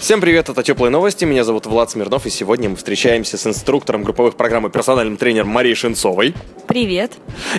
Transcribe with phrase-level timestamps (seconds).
[0.00, 4.04] Всем привет, это Теплые новости, меня зовут Влад Смирнов, и сегодня мы встречаемся с инструктором
[4.04, 6.34] групповых программ и персональным тренером Марией Шинцовой
[6.68, 7.12] Привет.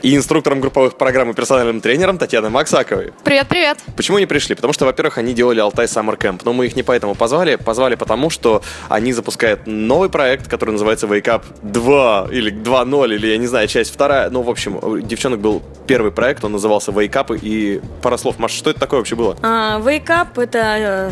[0.03, 3.11] и инструктором групповых программ и персональным тренером Татьяной Максаковой.
[3.25, 3.79] Привет, привет.
[3.97, 4.55] Почему они пришли?
[4.55, 7.95] Потому что, во-первых, они делали Алтай Summer Camp, но мы их не поэтому позвали, позвали
[7.95, 13.37] потому, что они запускают новый проект, который называется Wake Up 2, или 2.0, или я
[13.37, 14.29] не знаю, часть вторая.
[14.29, 18.39] Ну, в общем, у девчонок был первый проект, он назывался Wake Up, и пара слов.
[18.39, 19.35] Маша, что это такое вообще было?
[19.41, 21.11] А, Wake Up– это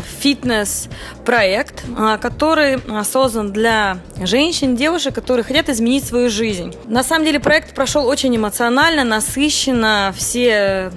[1.18, 6.74] фитнес-проект, а, который а, создан для женщин, девушек, которые хотят изменить свою жизнь.
[6.86, 10.14] На самом деле проект прошел очень эмоционально, насыщенно.
[10.16, 10.90] Все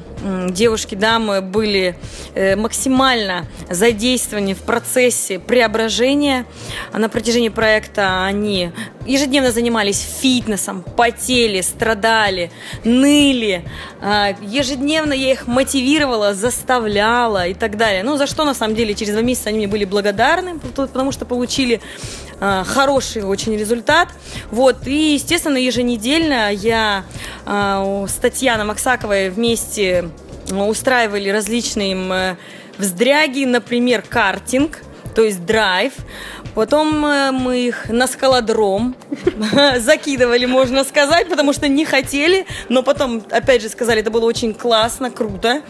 [0.49, 1.95] девушки, дамы были
[2.35, 6.45] э, максимально задействованы в процессе преображения.
[6.94, 8.71] На протяжении проекта они
[9.05, 12.52] ежедневно занимались фитнесом, потели, страдали,
[12.83, 13.66] ныли.
[14.02, 18.03] А, Ежедневно я их мотивировала, заставляла и так далее.
[18.03, 21.11] Ну, за что, на самом деле, через два месяца они мне были благодарны, пот- потому
[21.11, 21.81] что получили
[22.42, 24.09] а, хороший очень результат.
[24.50, 27.06] Вот, и, естественно, еженедельно я
[27.45, 30.09] у- с Татьяной Максаковой вместе
[30.52, 32.36] а, устраивали различные э,
[32.78, 34.80] вздряги, например, картинг,
[35.16, 35.94] то есть драйв.
[36.54, 38.95] Потом э, мы их на скалодром
[39.78, 44.53] закидывали, можно сказать, потому что не хотели, но потом, опять же, сказали, это было очень
[44.53, 45.62] классно, круто.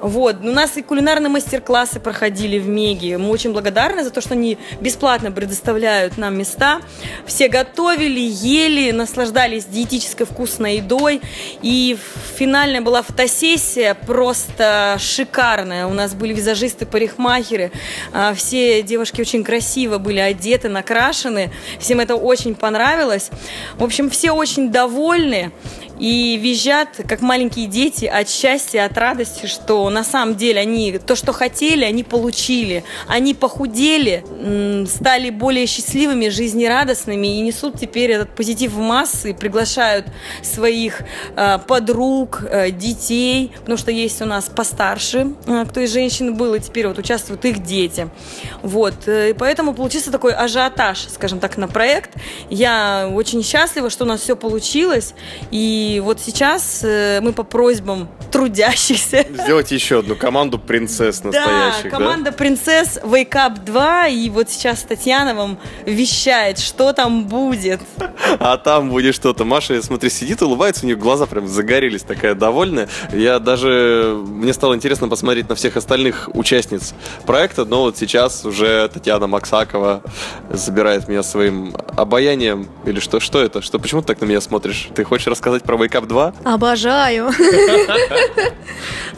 [0.00, 0.36] Вот.
[0.42, 3.16] У нас и кулинарные мастер-классы проходили в Меге.
[3.16, 6.80] Мы очень благодарны за то, что они бесплатно предоставляют нам места.
[7.26, 11.22] Все готовили, ели, наслаждались диетической вкусной едой.
[11.62, 11.96] И
[12.36, 15.86] финальная была фотосессия просто шикарная.
[15.86, 17.72] У нас были визажисты, парикмахеры.
[18.12, 21.50] А, Все девушки очень красиво были одеты, накрашены.
[21.78, 23.30] Всем это очень понравилось.
[23.76, 25.52] В общем, все очень довольны
[25.98, 31.16] и визжат, как маленькие дети, от счастья, от радости, что на самом деле они то,
[31.16, 32.84] что хотели, они получили.
[33.06, 34.24] Они похудели,
[34.86, 40.06] стали более счастливыми, жизнерадостными и несут теперь этот позитив в массы, приглашают
[40.42, 41.00] своих
[41.36, 46.54] э, подруг, э, детей, потому что есть у нас постарше, э, кто из женщин был,
[46.54, 48.08] и теперь вот участвуют их дети.
[48.62, 52.10] Вот, и поэтому получился такой ажиотаж, скажем так, на проект.
[52.50, 55.14] Я очень счастлива, что у нас все получилось,
[55.50, 61.90] и вот сейчас э, мы по просьбам трудящихся Сделайте еще одну команду принцесс настоящих, да,
[61.90, 67.80] команда принцесс Wake Up 2, и вот сейчас Татьяна вам вещает, что там будет.
[68.38, 69.44] А там будет что-то.
[69.44, 72.88] Маша, смотри, сидит, улыбается, у нее глаза прям загорелись, такая довольная.
[73.12, 74.16] Я даже...
[74.26, 76.94] Мне стало интересно посмотреть на всех остальных участниц
[77.26, 80.02] проекта, но вот сейчас уже Татьяна Максакова
[80.50, 82.68] забирает меня своим обаянием.
[82.84, 83.20] Или что?
[83.20, 83.62] Что это?
[83.62, 83.78] Что?
[83.78, 84.88] Почему ты так на меня смотришь?
[84.94, 86.34] Ты хочешь рассказать про Wake Up 2?
[86.44, 87.30] Обожаю.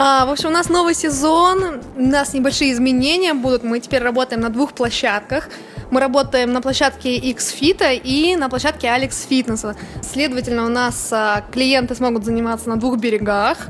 [0.00, 3.64] А, В общем, у нас новый сезон, у нас небольшие изменения будут.
[3.64, 5.48] Мы теперь работаем на двух площадках.
[5.90, 9.76] Мы работаем на площадке X-Fit и на площадке Alex Fitness.
[10.02, 13.68] Следовательно, у нас а, клиенты смогут заниматься на двух берегах.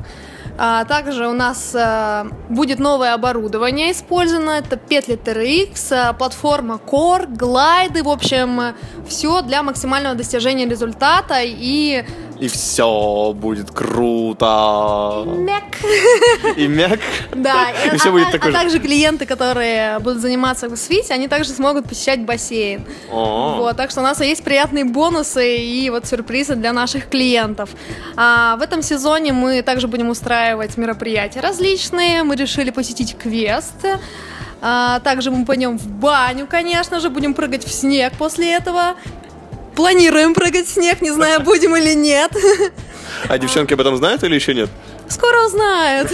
[0.61, 4.51] А также у нас а, будет новое оборудование использовано.
[4.51, 8.03] Это петли TRX, а, платформа Core, глайды.
[8.03, 8.75] В общем,
[9.07, 12.03] все для максимального достижения результата и
[12.39, 15.23] И все будет круто.
[15.25, 15.63] мяк.
[16.55, 16.99] И мяк.
[17.35, 18.57] Да, И а, все а будет та- такое а же.
[18.61, 22.85] также клиенты, которые будут заниматься в свите, они также смогут посещать бассейн.
[23.11, 23.57] О.
[23.59, 27.69] Вот, так что у нас есть приятные бонусы и вот сюрпризы для наших клиентов.
[28.15, 32.23] А в этом сезоне мы также будем устраивать мероприятия различные.
[32.23, 33.75] Мы решили посетить квест.
[34.61, 38.95] А, также мы пойдем в баню, конечно же, будем прыгать в снег после этого.
[39.79, 42.33] Планируем прыгать в снег, не знаю, будем или нет.
[43.29, 44.69] А девчонки об этом знают или еще нет?
[45.07, 46.11] Скоро узнают.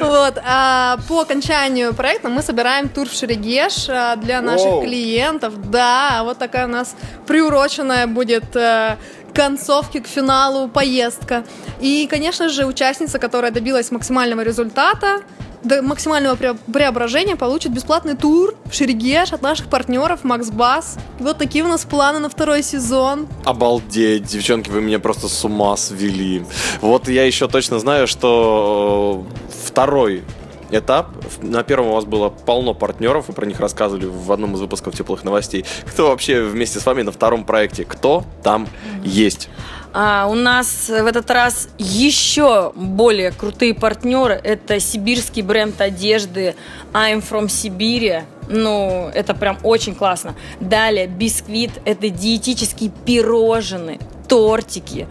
[0.00, 0.38] Вот.
[0.42, 5.70] а По окончанию проекта мы собираем тур в Шерегеш а, для наших клиентов.
[5.70, 6.96] Да, вот такая у нас
[7.26, 8.96] приуроченная будет э,
[9.30, 11.44] к концовке, к финалу поездка.
[11.82, 15.20] И, конечно же, участница, которая добилась максимального результата,
[15.64, 20.98] до максимального пре- преображения получит бесплатный тур в Шерегеш от наших партнеров Макс Бас.
[21.18, 23.26] Вот такие у нас планы на второй сезон.
[23.44, 26.44] Обалдеть, девчонки, вы меня просто с ума свели.
[26.80, 30.22] Вот я еще точно знаю, что э, второй
[30.70, 31.08] этап.
[31.42, 34.96] На первом у вас было полно партнеров, вы про них рассказывали в одном из выпусков
[34.96, 35.64] теплых новостей.
[35.86, 37.84] Кто вообще вместе с вами на втором проекте?
[37.84, 38.66] Кто там
[39.04, 39.48] есть?
[39.94, 44.40] А у нас в этот раз еще более крутые партнеры.
[44.42, 46.54] Это сибирский бренд одежды
[46.94, 48.22] I'm from Сибири.
[48.48, 50.34] Ну, это прям очень классно.
[50.60, 51.72] Далее, бисквит.
[51.84, 53.98] Это диетические пирожные,
[54.28, 55.08] тортики.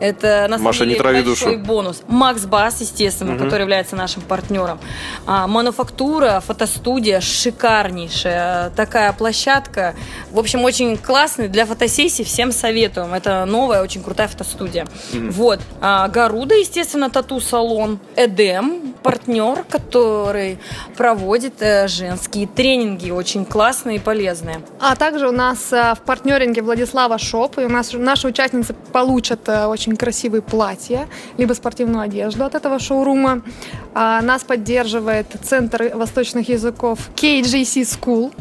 [0.00, 1.64] Это на самом Маша, не деле трави большой душу.
[1.66, 2.02] бонус.
[2.08, 4.80] Макс Бас, естественно, который является нашим партнером.
[5.26, 8.70] А, мануфактура, фотостудия шикарнейшая.
[8.70, 9.94] Такая площадка.
[10.30, 12.24] В общем, очень классный для фотосессий.
[12.24, 13.12] Всем советуем.
[13.14, 14.86] Это новая, очень крутая фотостудия.
[15.12, 15.60] Вот.
[15.80, 17.98] А, Гаруда, естественно, тату-салон.
[18.16, 20.58] Эдем, партнер, который
[20.96, 23.10] проводит э, женские тренинги.
[23.10, 24.62] Очень классные и полезные.
[24.80, 29.48] А также у нас э, в партнеринге Владислава Shop, и у нас наши участницы получат
[29.48, 31.08] э, очень красивые платья,
[31.38, 33.42] либо спортивную одежду от этого шоурума.
[33.94, 38.32] А, Нас поддерживает Центр восточных языков KGC School,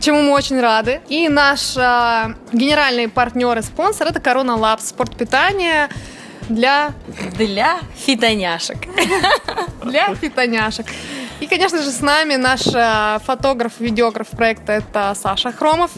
[0.00, 1.00] чему мы очень рады.
[1.08, 5.88] И наш а, генеральный партнер и спонсор это Corona Labs, спортпитание
[6.48, 6.92] для,
[7.36, 8.78] Для фитоняшек.
[9.84, 10.86] для фитоняшек.
[11.40, 15.90] И, конечно же, с нами наш а, фотограф, видеограф проекта это Саша Хромов.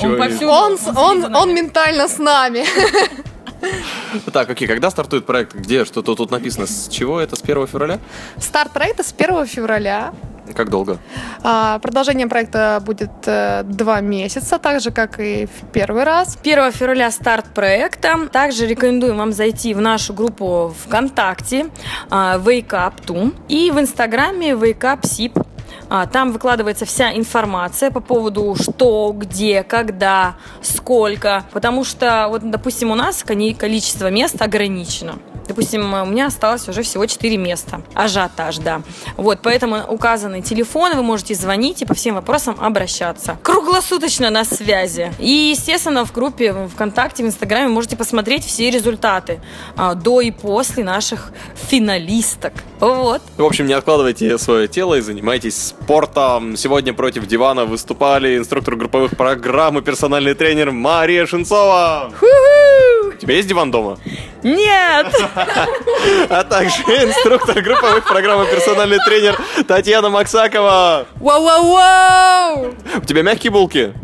[0.00, 0.18] Он.
[0.46, 2.64] Он, он, он ментально с нами.
[4.32, 5.54] Так, окей, когда стартует проект?
[5.54, 5.84] Где?
[5.84, 6.66] Что-то тут написано?
[6.66, 7.36] С чего это?
[7.36, 7.98] С 1 февраля?
[8.38, 10.12] Старт проекта с 1 февраля.
[10.54, 10.98] Как долго?
[11.42, 16.36] А, Продолжение проекта будет э, два месяца, так же, как и в первый раз.
[16.42, 18.28] 1 февраля старт проекта.
[18.30, 21.70] Также рекомендуем вам зайти в нашу группу ВКонтакте
[22.10, 25.46] а, Wake Up Tune и в Инстаграме Wake Up Sip.
[25.88, 31.44] А, Там выкладывается вся информация по поводу что, где, когда, сколько.
[31.52, 35.16] Потому что, вот, допустим, у нас количество мест ограничено.
[35.46, 37.82] Допустим, у меня осталось уже всего 4 места.
[37.94, 38.82] Ажиотаж, да.
[39.16, 43.38] Вот, поэтому указаны телефоны, вы можете звонить и по всем вопросам обращаться.
[43.42, 45.12] Круглосуточно на связи.
[45.18, 49.40] И, естественно, в группе ВКонтакте, в Инстаграме можете посмотреть все результаты
[49.76, 52.52] а, до и после наших финалисток.
[52.80, 53.22] Вот.
[53.36, 56.56] В общем, не откладывайте свое тело и занимайтесь спортом.
[56.56, 62.12] Сегодня против дивана выступали инструктор групповых программ и персональный тренер Мария Шинцова.
[62.20, 62.63] У
[63.24, 63.98] тебя есть диван дома?
[64.42, 65.06] Нет!
[66.28, 71.06] А также инструктор групповых программ и персональный тренер Татьяна Максакова.
[71.16, 72.74] Вау-вау-вау!
[72.96, 73.94] У тебя мягкие булки?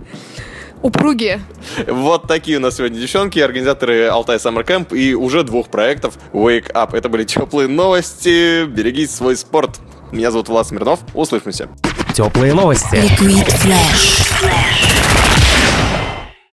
[0.82, 1.43] Упругие.
[1.87, 6.72] Вот такие у нас сегодня девчонки, организаторы Алтай Summer Camp и уже двух проектов Wake
[6.72, 6.96] Up.
[6.96, 8.64] Это были теплые новости.
[8.64, 9.78] Берегите свой спорт.
[10.11, 11.00] Меня зовут Влад Смирнов.
[11.12, 11.69] Услышимся.
[12.14, 12.94] Теплые новости.
[12.94, 14.30] Liquid Flash.